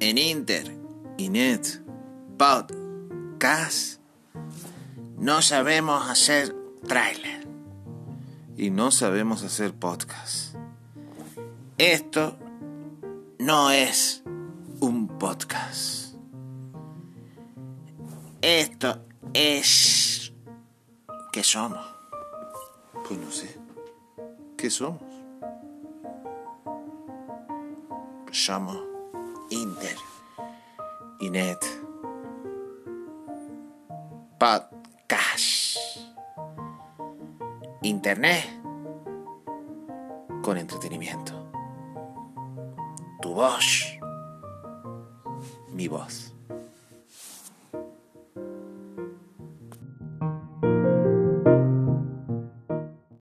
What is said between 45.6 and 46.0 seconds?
mi